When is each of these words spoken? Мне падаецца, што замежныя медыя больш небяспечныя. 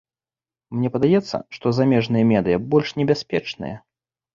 Мне 0.77 0.89
падаецца, 0.95 1.41
што 1.59 1.75
замежныя 1.83 2.31
медыя 2.33 2.67
больш 2.75 2.87
небяспечныя. 3.05 3.75